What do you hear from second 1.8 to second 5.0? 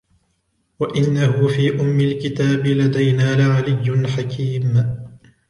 أُمِّ الْكِتَابِ لَدَيْنَا لَعَلِيٌّ حَكِيمٌ